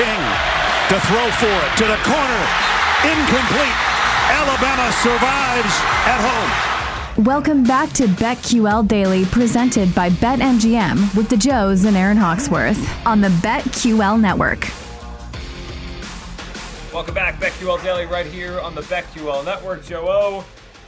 [0.00, 0.24] King
[0.88, 2.42] to throw for it to the corner.
[3.04, 3.76] Incomplete.
[4.32, 5.74] Alabama survives
[6.06, 7.24] at home.
[7.26, 13.20] Welcome back to BetQL Daily, presented by BetMGM with the Joes and Aaron Hawksworth on
[13.20, 14.70] the BetQL Network.
[16.94, 19.84] Welcome back, BetQL Daily, right here on the BetQL Network.
[19.84, 20.44] Joe O,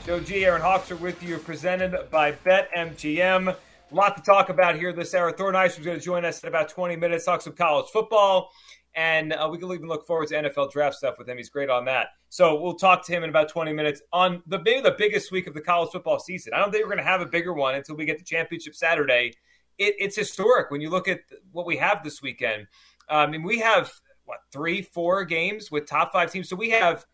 [0.07, 3.55] Joe G, Aaron Hawks are with you, presented by BetMGM.
[3.93, 5.31] A lot to talk about here this hour.
[5.31, 8.49] Thor Nystrom was going to join us in about 20 minutes, talk some college football
[8.95, 11.37] and uh, we can even look forward to NFL draft stuff with him.
[11.37, 12.07] He's great on that.
[12.29, 15.47] So we'll talk to him in about 20 minutes on the maybe the biggest week
[15.47, 16.53] of the college football season.
[16.53, 18.75] I don't think we're going to have a bigger one until we get to championship
[18.75, 19.33] Saturday.
[19.77, 21.21] It, it's historic when you look at
[21.51, 22.67] what we have this weekend.
[23.09, 23.91] I mean, we have
[24.25, 26.49] what three, four games with top five teams.
[26.49, 27.05] So we have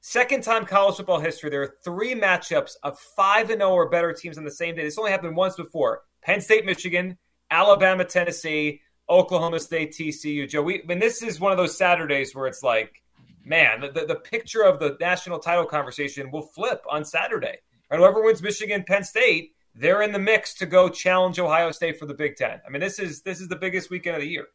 [0.00, 1.50] second time college football history.
[1.50, 4.74] There are three matchups of five and zero oh or better teams on the same
[4.74, 4.82] day.
[4.82, 7.18] This only happened once before: Penn State, Michigan,
[7.50, 8.80] Alabama, Tennessee.
[9.10, 10.48] Oklahoma State, TCU.
[10.48, 13.02] Joe, we, I mean, this is one of those Saturdays where it's like,
[13.44, 17.56] man, the, the picture of the national title conversation will flip on Saturday.
[17.90, 21.98] And whoever wins Michigan, Penn State, they're in the mix to go challenge Ohio State
[21.98, 22.60] for the Big Ten.
[22.64, 24.46] I mean, this is this is the biggest weekend of the year.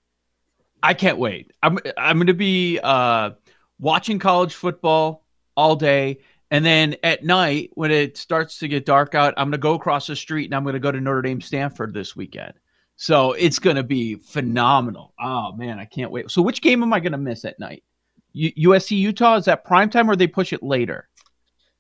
[0.82, 1.52] I can't wait.
[1.62, 3.32] I'm I'm going to be uh,
[3.80, 5.26] watching college football
[5.58, 6.20] all day,
[6.56, 9.74] and then at night when it starts to get dark out, I'm going to go
[9.74, 12.54] across the street and I'm going to go to Notre Dame Stanford this weekend.
[12.96, 15.14] So it's going to be phenomenal.
[15.20, 16.32] Oh man, I can't wait.
[16.32, 17.84] So which game am I going to miss at night?
[18.32, 21.10] U- USC Utah is that prime time or they push it later?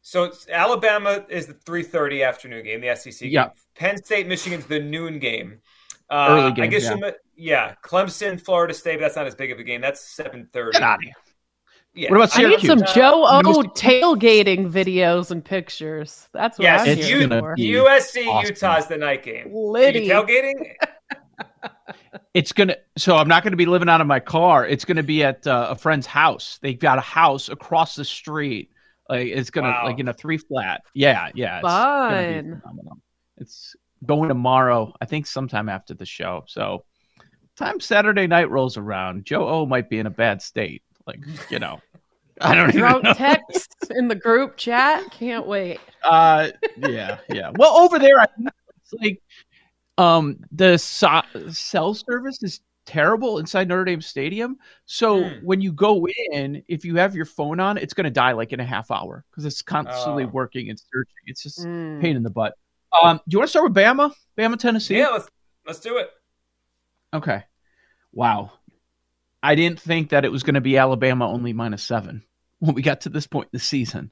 [0.02, 3.32] So Alabama is the 3:30 afternoon game, the SEC game.
[3.32, 3.50] Yeah.
[3.76, 5.62] Penn State Michigan's the noon game.
[6.10, 6.64] Uh, Early game.
[6.66, 6.96] I guess yeah.
[6.96, 9.82] you yeah, Clemson Florida State, but that's not as big of a game.
[9.82, 10.74] That's 7:30.
[10.74, 11.14] Get out of here.
[11.96, 12.12] Yeah.
[12.12, 16.28] What about I need some Joe O Gonna tailgating videos and pictures.
[16.34, 17.56] That's what Yes, I'm it's here you- for.
[17.58, 18.50] USC awesome.
[18.50, 19.50] Utah is the night game.
[19.54, 20.12] Liddy.
[20.12, 20.76] Are you tailgating?
[22.34, 22.76] It's gonna.
[22.98, 24.68] So I'm not going to be living out of my car.
[24.68, 26.60] It's going to be at uh, a friend's house.
[26.62, 28.72] They've got a house across the street.
[29.08, 29.86] Like it's gonna Wow.
[29.86, 30.82] like in a three flat.
[30.94, 31.60] Yeah, yeah.
[31.60, 33.02] It's gonna Fun.
[33.38, 34.94] It's going tomorrow.
[35.00, 36.44] I think sometime after the show.
[36.48, 36.84] So
[37.56, 40.84] time Saturday night rolls around, Joe O might be in a bad state.
[41.08, 41.80] Like you know,
[42.42, 43.14] I don't even know.
[43.14, 45.10] text in the group chat.
[45.12, 45.80] Can't wait.
[46.04, 47.52] Uh, yeah, yeah.
[47.56, 48.26] Well, over there, I
[48.82, 49.22] it's like
[49.98, 51.22] um the so-
[51.52, 54.58] cell service is terrible inside Notre Dame Stadium.
[54.86, 55.46] So Hmm.
[55.46, 58.54] when you go in, if you have your phone on, it's going to die like
[58.54, 60.28] in a half hour because it's constantly Oh.
[60.28, 61.16] working and searching.
[61.26, 62.02] It's just Mm.
[62.02, 62.54] pain in the butt.
[63.02, 64.98] Um, do you want to start with Bama, Bama, Tennessee?
[65.00, 65.28] yeah, let's
[65.66, 66.10] let's do it.
[67.14, 67.44] Okay.
[68.14, 68.52] Wow.
[69.46, 72.24] I didn't think that it was going to be Alabama only minus seven
[72.58, 74.12] when we got to this point in the season,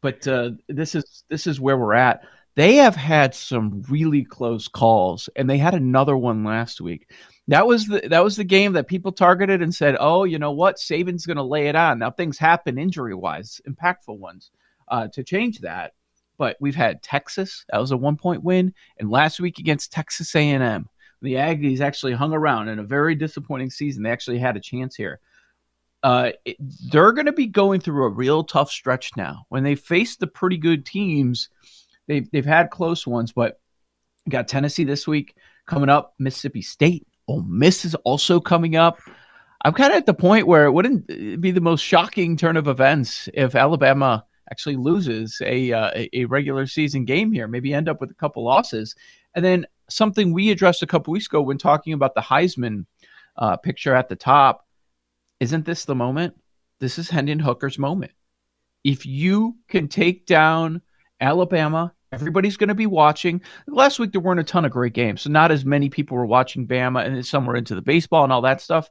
[0.00, 2.22] but uh, this is this is where we're at.
[2.54, 7.10] They have had some really close calls, and they had another one last week.
[7.48, 10.52] That was the that was the game that people targeted and said, "Oh, you know
[10.52, 10.76] what?
[10.76, 14.52] Saban's going to lay it on." Now things happen injury wise, impactful ones,
[14.86, 15.94] uh, to change that.
[16.36, 17.64] But we've had Texas.
[17.70, 20.88] That was a one point win, and last week against Texas A and M
[21.22, 24.02] the Aggies actually hung around in a very disappointing season.
[24.02, 25.20] They actually had a chance here.
[26.02, 26.56] Uh, it,
[26.90, 29.46] they're going to be going through a real tough stretch now.
[29.48, 31.48] When they face the pretty good teams,
[32.06, 33.60] they've they've had close ones, but
[34.28, 35.34] got Tennessee this week
[35.66, 36.14] coming up.
[36.18, 39.00] Mississippi State, Ole Miss is also coming up.
[39.64, 42.68] I'm kind of at the point where it wouldn't be the most shocking turn of
[42.68, 47.48] events if Alabama actually loses a uh, a regular season game here.
[47.48, 48.94] Maybe end up with a couple losses,
[49.34, 52.86] and then something we addressed a couple weeks ago when talking about the Heisman
[53.36, 54.66] uh, picture at the top.
[55.40, 56.34] Isn't this the moment?
[56.80, 58.12] This is Hendon Hooker's moment.
[58.84, 60.82] If you can take down
[61.20, 63.42] Alabama Everybody's going to be watching.
[63.66, 66.26] Last week there weren't a ton of great games, so not as many people were
[66.26, 68.88] watching Bama, and some were into the baseball and all that stuff.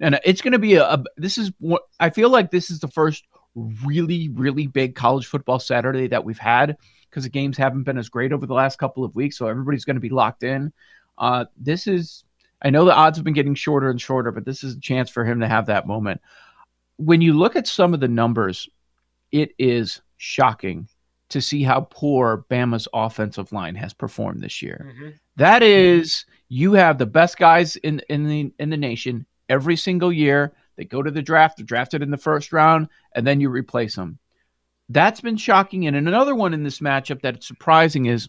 [0.00, 2.80] And it's going to be a, a this is what I feel like this is
[2.80, 3.24] the first
[3.84, 6.76] really really big college football Saturday that we've had
[7.16, 9.86] because the games haven't been as great over the last couple of weeks, so everybody's
[9.86, 10.70] going to be locked in.
[11.16, 12.24] Uh, this is
[12.60, 15.08] I know the odds have been getting shorter and shorter, but this is a chance
[15.08, 16.20] for him to have that moment.
[16.98, 18.68] When you look at some of the numbers,
[19.32, 20.88] it is shocking
[21.30, 24.86] to see how poor Bama's offensive line has performed this year.
[24.86, 25.08] Mm-hmm.
[25.36, 30.12] That is, you have the best guys in in the in the nation every single
[30.12, 30.52] year.
[30.76, 33.94] They go to the draft, they're drafted in the first round, and then you replace
[33.94, 34.18] them.
[34.88, 35.86] That's been shocking.
[35.86, 38.28] And another one in this matchup that's surprising is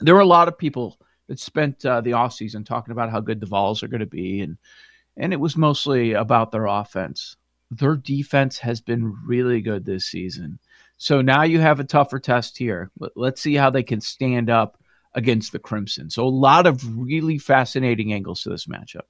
[0.00, 0.98] there are a lot of people
[1.28, 4.40] that spent uh, the offseason talking about how good the Vols are going to be,
[4.40, 4.56] and
[5.16, 7.36] and it was mostly about their offense.
[7.70, 10.58] Their defense has been really good this season.
[10.96, 12.90] So now you have a tougher test here.
[13.14, 14.78] Let's see how they can stand up
[15.14, 16.08] against the Crimson.
[16.10, 19.02] So a lot of really fascinating angles to this matchup.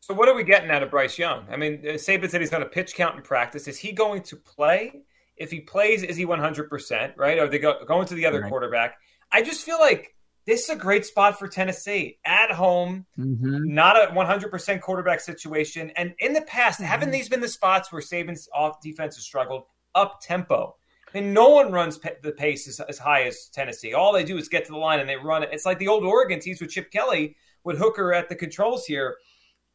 [0.00, 1.44] So what are we getting out of Bryce Young?
[1.50, 3.68] I mean, uh, Saban said he's going to pitch count in practice.
[3.68, 5.02] Is he going to play?
[5.42, 7.38] If he plays, is he 100%, right?
[7.38, 8.48] Or are they go, going to the other right.
[8.48, 8.96] quarterback?
[9.30, 10.14] I just feel like
[10.46, 13.72] this is a great spot for Tennessee at home, mm-hmm.
[13.72, 15.92] not a 100% quarterback situation.
[15.96, 16.88] And in the past, mm-hmm.
[16.88, 20.76] haven't these been the spots where Saban's off defense has struggled up tempo?
[21.14, 23.92] And no one runs pe- the pace as, as, high as Tennessee.
[23.92, 25.50] All they do is get to the line and they run it.
[25.52, 29.16] It's like the old Oregon teams with Chip Kelly with Hooker at the controls here.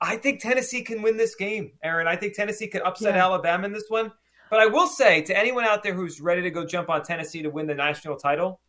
[0.02, 2.08] I think Tennessee can win this game, Aaron.
[2.08, 3.24] I think Tennessee could upset yeah.
[3.24, 4.12] Alabama in this one.
[4.49, 7.41] But I will say to anyone out there who's ready to go jump on Tennessee
[7.41, 8.59] to win the national title,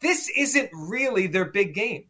[0.00, 2.04] this isn't really their big game.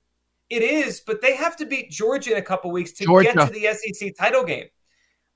[0.50, 3.32] It is, but they have to beat Georgia in a couple weeks to Georgia.
[3.34, 4.66] get to the SEC title game.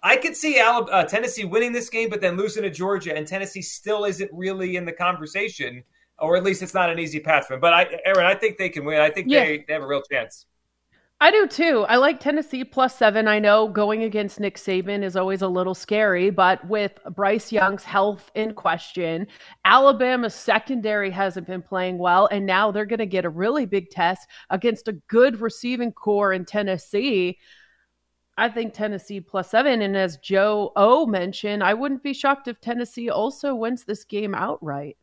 [0.03, 3.27] I could see Alabama, uh, Tennessee winning this game, but then losing to Georgia, and
[3.27, 5.83] Tennessee still isn't really in the conversation,
[6.19, 7.61] or at least it's not an easy path for them.
[7.61, 9.01] But I, Aaron, I think they can win.
[9.01, 9.45] I think yeah.
[9.45, 10.47] they, they have a real chance.
[11.19, 11.87] I do too.
[11.89, 13.27] I like Tennessee plus seven.
[13.27, 17.85] I know going against Nick Saban is always a little scary, but with Bryce Young's
[17.85, 19.27] health in question,
[19.65, 23.89] Alabama's secondary hasn't been playing well, and now they're going to get a really big
[23.89, 27.39] test against a good receiving corps in Tennessee.
[28.37, 29.81] I think Tennessee plus seven.
[29.81, 34.35] And as Joe O mentioned, I wouldn't be shocked if Tennessee also wins this game
[34.35, 34.99] outright.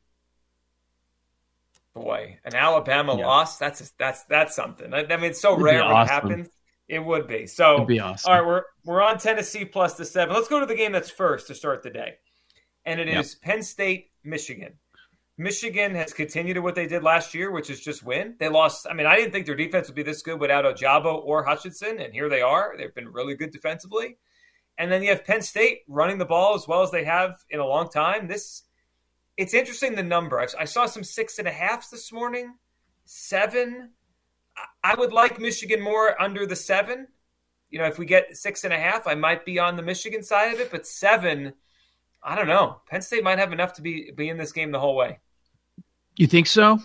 [1.93, 3.27] Boy, an Alabama yeah.
[3.27, 4.93] loss, that's that's that's something.
[4.93, 6.07] I, I mean, it's so It'd rare when awesome.
[6.07, 6.49] it happens.
[6.87, 7.45] It would be.
[7.45, 8.31] So be awesome.
[8.31, 10.33] all right, we're we're on Tennessee plus the seven.
[10.33, 12.15] Let's go to the game that's first to start the day.
[12.85, 13.21] And it yep.
[13.21, 14.73] is Penn State, Michigan.
[15.37, 18.35] Michigan has continued to what they did last year, which is just win.
[18.39, 18.85] They lost.
[18.89, 21.99] I mean, I didn't think their defense would be this good without Ojabo or Hutchinson,
[21.99, 22.75] and here they are.
[22.77, 24.17] They've been really good defensively.
[24.77, 27.59] And then you have Penn State running the ball as well as they have in
[27.59, 28.27] a long time.
[28.27, 28.63] This,
[29.37, 30.39] it's interesting the number.
[30.39, 32.55] I, I saw some six and a halfs this morning,
[33.05, 33.91] seven.
[34.83, 37.07] I would like Michigan more under the seven.
[37.69, 40.21] You know, if we get six and a half, I might be on the Michigan
[40.21, 41.53] side of it, but seven
[42.23, 42.81] I don't know.
[42.87, 45.19] Penn State might have enough to be be in this game the whole way.
[46.15, 46.79] You think so?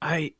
[0.00, 0.32] I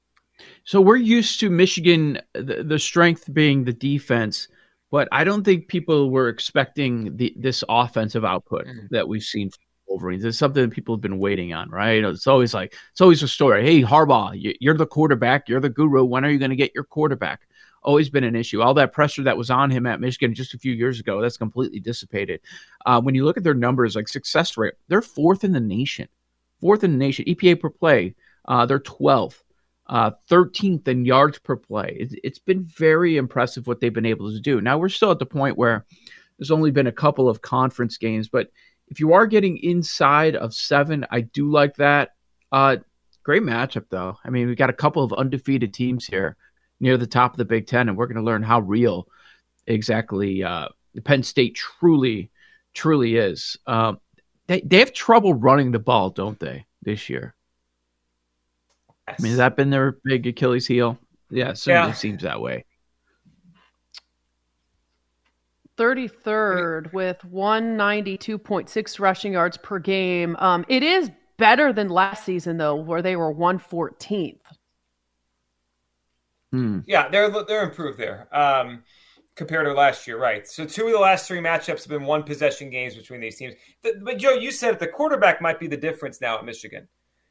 [0.64, 4.49] so we're used to Michigan the, the strength being the defense,
[4.90, 8.87] but I don't think people were expecting the this offensive output mm-hmm.
[8.90, 9.50] that we've seen
[10.00, 12.02] It's something that people have been waiting on, right?
[12.04, 13.64] It's always like it's always a story.
[13.64, 15.48] Hey, Harbaugh, you're the quarterback.
[15.48, 16.04] You're the guru.
[16.04, 17.40] When are you going to get your quarterback?
[17.82, 18.62] always been an issue.
[18.62, 21.37] All that pressure that was on him at Michigan just a few years ago, that's
[21.37, 22.40] completely dissipated.
[22.87, 26.08] Uh, when you look at their numbers, like success rate, they're fourth in the nation,
[26.61, 27.25] fourth in the nation.
[27.26, 28.14] EPA per play,
[28.46, 29.42] uh, they're 12th,
[29.88, 31.96] uh, 13th in yards per play.
[32.00, 34.61] It, it's been very impressive what they've been able to do.
[34.61, 35.84] Now we're still at the point where
[36.38, 38.49] there's only been a couple of conference games, but
[38.92, 42.11] if you are getting inside of seven, I do like that.
[42.52, 42.76] Uh,
[43.22, 44.18] great matchup though.
[44.22, 46.37] I mean, we've got a couple of undefeated teams here
[46.78, 49.08] near the top of the Big Ten, and we're going to learn how real
[49.66, 50.68] exactly uh,
[51.04, 52.30] Penn State truly,
[52.75, 53.56] truly is.
[53.66, 53.99] Um,
[54.46, 57.34] they they have trouble running the ball, don't they, this year?
[59.08, 59.16] Yes.
[59.18, 60.99] I mean, has that been their big Achilles heel?
[61.30, 61.94] Yeah, certainly yeah.
[61.94, 62.66] seems that way.
[65.79, 70.37] 33rd with 192.6 rushing yards per game.
[70.38, 74.38] Um, it is better than last season, though, where they were 114th.
[76.52, 76.81] Hmm.
[76.87, 78.83] Yeah, they're they're improved there um,
[79.37, 80.47] compared to last year, right?
[80.47, 83.55] So two of the last three matchups have been one possession games between these teams.
[83.83, 86.88] But Joe, you said the quarterback might be the difference now at Michigan.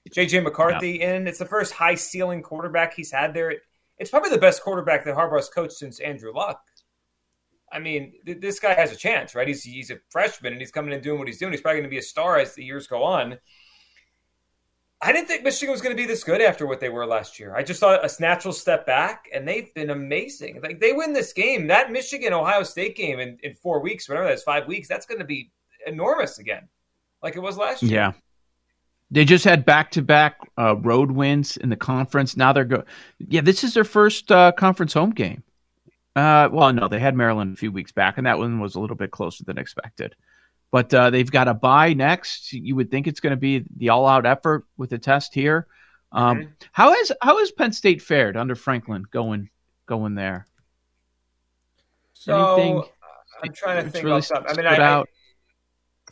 [0.10, 1.16] JJ McCarthy yeah.
[1.16, 1.28] in.
[1.28, 3.54] It's the first high ceiling quarterback he's had there.
[4.00, 6.60] It's probably the best quarterback that Harbaugh's coached since Andrew Luck.
[7.72, 9.48] I mean, th- this guy has a chance, right?
[9.48, 11.51] He's he's a freshman and he's coming in doing what he's doing.
[11.51, 13.38] He's probably going to be a star as the years go on.
[15.04, 17.40] I didn't think Michigan was going to be this good after what they were last
[17.40, 17.56] year.
[17.56, 20.62] I just thought a natural step back, and they've been amazing.
[20.62, 24.28] Like they win this game, that Michigan Ohio State game in, in four weeks, whatever
[24.28, 25.51] that's five weeks, that's going to be
[25.88, 26.68] enormous again,
[27.24, 27.92] like it was last year.
[27.92, 28.12] Yeah.
[29.10, 32.38] They just had back to back road wins in the conference.
[32.38, 32.84] Now they're go.
[33.20, 35.44] Yeah, this is their first uh, conference home game.
[36.15, 38.80] Uh, well, no, they had Maryland a few weeks back, and that one was a
[38.80, 40.15] little bit closer than expected.
[40.72, 42.53] But uh, they've got a bye next.
[42.53, 45.68] You would think it's going to be the all-out effort with the test here.
[46.13, 46.51] Um, mm-hmm.
[46.74, 49.50] how is how has Penn State fared under Franklin going
[49.86, 50.48] going there?
[52.13, 52.84] So Anything
[53.44, 55.03] I'm trying to think really I mean, I, I,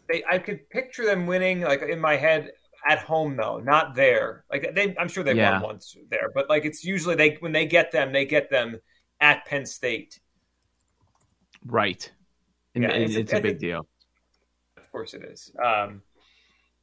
[0.08, 2.52] they, I could picture them winning like in my head
[2.88, 4.46] at home though, not there.
[4.50, 5.54] Like they, I'm sure they've yeah.
[5.54, 8.80] won once there, but like it's usually they when they get them, they get them
[9.22, 10.20] at Penn State.
[11.66, 12.12] Right.
[12.76, 13.88] And, yeah, it's, it's, a, a big deal.
[14.78, 15.52] Of course it is.
[15.64, 16.02] Um,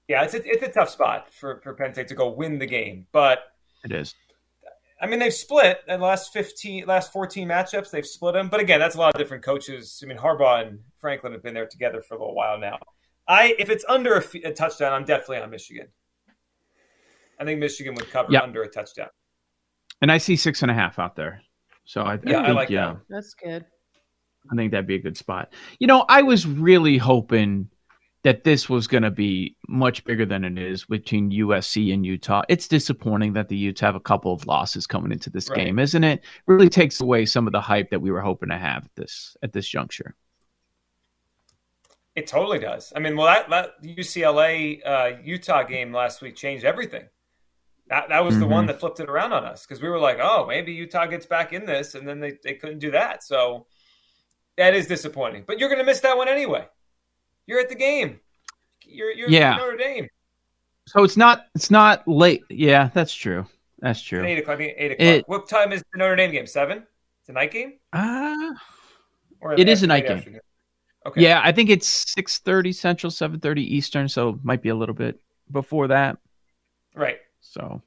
[0.08, 2.66] yeah, it's a, it's a tough spot for, for Penn State to go win the
[2.66, 3.40] game, but
[3.84, 4.14] it is.
[5.00, 7.90] I mean, they've split in the last fifteen, last fourteen matchups.
[7.90, 10.00] They've split them, but again, that's a lot of different coaches.
[10.02, 12.78] I mean, Harbaugh and Franklin have been there together for a little while now.
[13.28, 15.88] I if it's under a, a touchdown, I'm definitely on Michigan.
[17.38, 18.42] I think Michigan would cover yep.
[18.42, 19.08] under a touchdown.
[20.00, 21.42] And I see six and a half out there.
[21.86, 23.00] So I, yeah, I, think, I like yeah, that.
[23.08, 23.64] That's good.
[24.50, 25.52] I think that'd be a good spot.
[25.78, 27.68] You know, I was really hoping
[28.22, 32.42] that this was going to be much bigger than it is between USC and Utah.
[32.48, 35.64] It's disappointing that the Utes have a couple of losses coming into this right.
[35.64, 36.24] game, isn't it?
[36.46, 39.36] Really takes away some of the hype that we were hoping to have at this
[39.44, 40.16] at this juncture.
[42.16, 42.92] It totally does.
[42.96, 47.04] I mean, well, that, that UCLA uh, Utah game last week changed everything.
[47.88, 48.40] That that was mm-hmm.
[48.40, 48.68] the one mm-hmm.
[48.68, 51.52] that flipped it around on us because we were like, oh, maybe Utah gets back
[51.52, 53.22] in this, and then they, they couldn't do that.
[53.22, 53.66] So
[54.56, 55.44] that is disappointing.
[55.46, 56.66] But you're going to miss that one anyway.
[57.46, 58.20] You're at the game.
[58.84, 59.56] You're you're yeah.
[59.56, 60.08] Notre Dame.
[60.86, 62.42] So it's not it's not late.
[62.50, 63.46] Yeah, that's true.
[63.78, 64.20] That's true.
[64.20, 64.60] It's eight o'clock.
[64.60, 65.00] Eight o'clock.
[65.00, 66.46] It, what time is the Notre Dame game?
[66.46, 66.86] Seven.
[67.20, 67.74] It's a night game.
[67.92, 68.52] Ah.
[69.44, 70.18] Uh, it is a night game.
[70.18, 70.40] Afternoon?
[71.06, 71.22] Okay.
[71.22, 74.08] Yeah, I think it's six thirty Central, seven thirty Eastern.
[74.08, 75.20] So it might be a little bit
[75.52, 76.18] before that.
[76.94, 77.18] Right.
[77.50, 77.82] So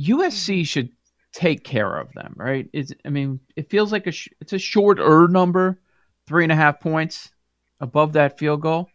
[0.00, 0.90] USC should
[1.32, 2.68] take care of them, right?
[2.72, 5.80] Is I mean, it feels like a sh- it's a shorter number,
[6.26, 7.30] three and a half points
[7.80, 8.90] above that field goal.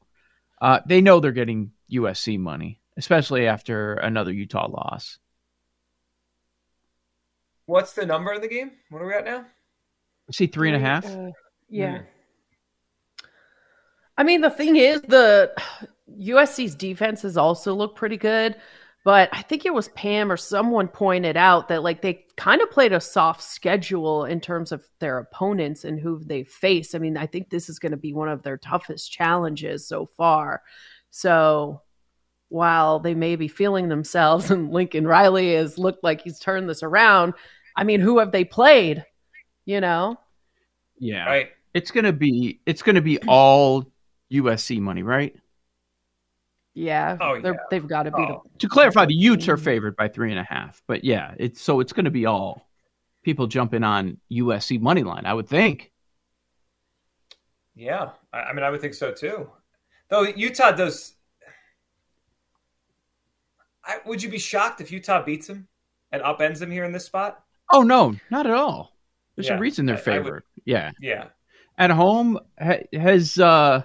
[0.62, 5.20] Uh, they know they're getting USC money, especially after another Utah loss.
[7.66, 8.72] What's the number in the game?
[8.90, 9.46] What are we at now?
[10.30, 11.06] I see three and a half.
[11.06, 11.32] Uh,
[11.70, 12.00] yeah.
[12.00, 12.06] Mm.
[14.18, 15.54] I mean, the thing is, the
[16.10, 18.56] USC's defenses also look pretty good.
[19.04, 22.72] But I think it was Pam or someone pointed out that like they kind of
[22.72, 26.96] played a soft schedule in terms of their opponents and who they face.
[26.96, 30.06] I mean, I think this is going to be one of their toughest challenges so
[30.06, 30.62] far.
[31.12, 31.82] So
[32.48, 36.82] while they may be feeling themselves and Lincoln Riley has looked like he's turned this
[36.82, 37.34] around,
[37.76, 39.04] I mean, who have they played?
[39.66, 40.18] You know?
[40.98, 41.26] Yeah.
[41.26, 41.50] Right.
[41.74, 43.92] It's gonna be it's gonna be all
[44.32, 45.36] USC money, right?
[46.76, 47.54] Yeah, oh, yeah.
[47.70, 48.18] they've got to be.
[48.18, 48.44] Oh.
[48.44, 51.62] The- to clarify, the Utes are favored by three and a half, but yeah, it's
[51.62, 52.68] so it's going to be all
[53.24, 55.26] people jumping on USC money line.
[55.26, 55.92] I would think.
[57.76, 59.50] Yeah, I mean, I would think so too.
[60.10, 61.16] Though Utah does.
[63.86, 65.68] I, would you be shocked if Utah beats them
[66.12, 67.44] and upends them here in this spot?
[67.72, 68.96] Oh no, not at all.
[69.36, 70.44] There's yeah, a reason they're favored.
[70.56, 71.26] Would, yeah, yeah.
[71.78, 73.84] At home, has uh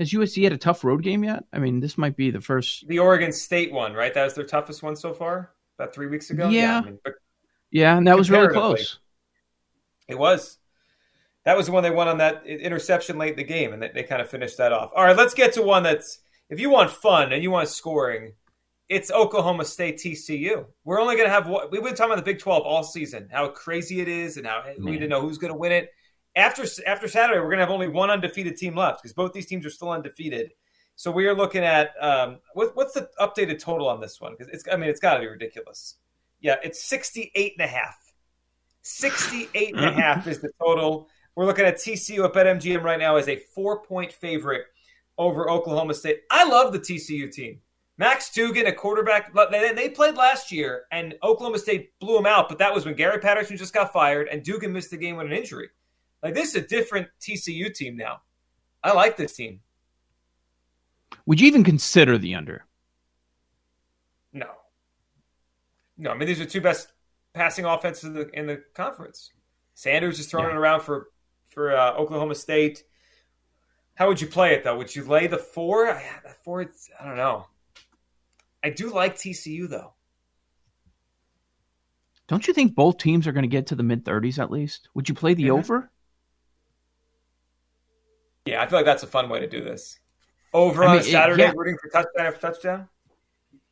[0.00, 1.44] has USC had a tough road game yet?
[1.52, 2.88] I mean, this might be the first.
[2.88, 4.12] The Oregon State one, right?
[4.14, 5.52] That was their toughest one so far.
[5.78, 6.48] About three weeks ago.
[6.48, 6.98] Yeah, yeah, I mean,
[7.70, 8.98] yeah and that was really close.
[10.08, 10.58] It was.
[11.44, 13.90] That was the one they won on that interception late in the game, and they,
[13.94, 14.90] they kind of finished that off.
[14.94, 18.32] All right, let's get to one that's if you want fun and you want scoring,
[18.88, 20.66] it's Oklahoma State TCU.
[20.84, 23.28] We're only going to have what we've been talking about the Big 12 all season,
[23.30, 24.76] how crazy it is, and how Man.
[24.84, 25.90] we didn't know who's going to win it
[26.36, 29.46] after after Saturday, we're going to have only one undefeated team left because both these
[29.46, 30.52] teams are still undefeated.
[30.96, 34.32] So we are looking at um, what, what's the updated total on this one?
[34.32, 35.96] Because it's I mean it's got to be ridiculous.
[36.40, 37.96] Yeah, it's 68 and a half.
[38.82, 41.08] 68 and a half is the total.
[41.34, 44.64] We're looking at TCU up at BetMGM right now as a four point favorite
[45.18, 46.20] over Oklahoma State.
[46.30, 47.60] I love the TCU team.
[47.98, 52.56] Max Duggan, a quarterback, they, played last year and Oklahoma State blew them out, but
[52.56, 55.34] that was when Gary Patterson just got fired and Duggan missed the game with an
[55.34, 55.68] injury.
[56.22, 58.20] Like this is a different TCU team now.
[58.82, 59.60] I like this team.
[61.26, 62.64] Would you even consider the under?
[64.32, 64.48] No.
[65.98, 66.92] No, I mean these are two best
[67.32, 69.30] passing offenses in the, in the conference.
[69.74, 70.54] Sanders is throwing yeah.
[70.54, 71.08] it around for
[71.46, 72.84] for uh, Oklahoma State.
[73.94, 74.76] How would you play it though?
[74.76, 75.90] Would you lay the four?
[75.90, 76.02] I,
[76.44, 77.46] four, I don't know.
[78.62, 79.94] I do like TCU though.
[82.28, 84.88] Don't you think both teams are going to get to the mid 30s at least?
[84.94, 85.58] Would you play the mm-hmm.
[85.58, 85.90] over?
[88.60, 89.98] I feel like that's a fun way to do this.
[90.52, 91.52] Over I mean, on Saturday, yeah.
[91.56, 92.88] rooting for touchdown after touchdown.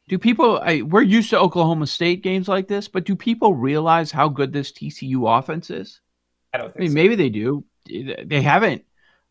[0.09, 0.59] Do people?
[0.63, 4.53] I, we're used to Oklahoma State games like this, but do people realize how good
[4.53, 6.01] this TCU offense is?
[6.55, 6.73] I don't.
[6.75, 6.95] I mean, so.
[6.95, 7.65] maybe they do.
[7.87, 8.85] They haven't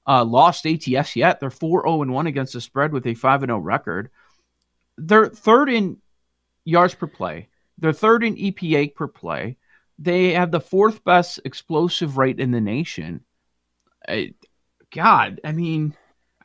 [0.06, 1.40] uh, lost ATS yet.
[1.40, 3.62] They're four zero oh and one against the spread with a five and zero oh
[3.62, 4.12] record.
[4.98, 5.98] They're third in
[6.66, 7.50] yards per play.
[7.80, 9.58] They're third in EPA per play.
[9.98, 13.22] They have the fourth best explosive rate in the nation.
[14.08, 14.34] I,
[14.94, 15.96] God, I mean,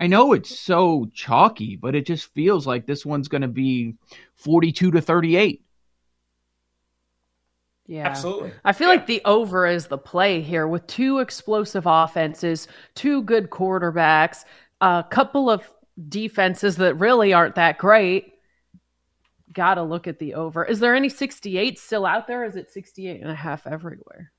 [0.01, 3.95] I know it's so chalky, but it just feels like this one's going to be
[4.35, 5.63] 42 to 38.
[7.87, 8.07] Yeah.
[8.07, 8.53] Absolutely.
[8.65, 13.51] I feel like the over is the play here with two explosive offenses, two good
[13.51, 14.45] quarterbacks,
[14.81, 15.71] a couple of
[16.09, 18.35] defenses that really aren't that great.
[19.53, 20.65] Got to look at the over.
[20.65, 22.45] Is there any 68 still out there?
[22.45, 24.33] is it 68 and a half everywhere?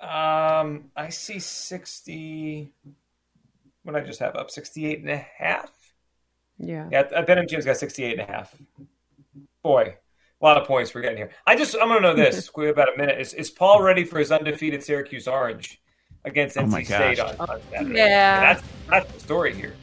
[0.00, 2.72] Um, I see 60.
[3.82, 4.50] What did I just have up?
[4.50, 5.70] 68 and a half?
[6.58, 6.88] Yeah.
[6.90, 8.54] Yeah, I BetMGM's got 68 and a half.
[9.62, 9.96] Boy,
[10.40, 11.30] a lot of points we're getting here.
[11.46, 12.50] I just, I'm going to know this.
[12.56, 13.20] we have about a minute.
[13.20, 15.80] Is, is Paul ready for his undefeated Syracuse Orange
[16.24, 17.98] against NC oh State on, on Saturday?
[17.98, 18.40] Yeah.
[18.40, 19.74] That's, that's the story here.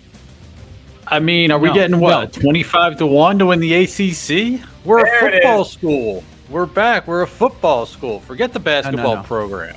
[1.10, 2.42] I mean, are we getting what, no.
[2.42, 4.68] 25 to 1 to win the ACC?
[4.84, 6.24] We're there a football school.
[6.50, 7.08] We're back.
[7.08, 8.20] We're a football school.
[8.20, 9.76] Forget the basketball no, no, program.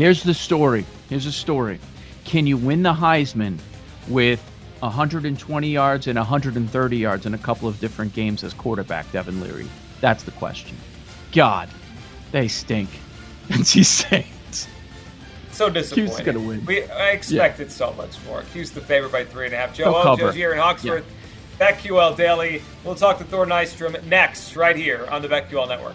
[0.00, 0.86] Here's the story.
[1.10, 1.78] Here's the story.
[2.24, 3.58] Can you win the Heisman
[4.08, 4.40] with
[4.78, 9.68] 120 yards and 130 yards in a couple of different games as quarterback, Devin Leary?
[10.00, 10.74] That's the question.
[11.32, 11.68] God,
[12.32, 12.88] they stink.
[13.48, 14.24] NC State.
[15.52, 16.14] So disappointing.
[16.14, 16.64] 'Cuse gonna win.
[16.64, 17.74] We I expected yeah.
[17.74, 18.42] so much more.
[18.54, 19.74] 'Cuse the favorite by three and a half.
[19.74, 21.04] Joe O, Joe here in Hawksworth.
[21.60, 21.72] Yeah.
[21.72, 22.62] BetQL Daily.
[22.84, 25.94] We'll talk to Thor Nystrom next, right here on the BetQL Network.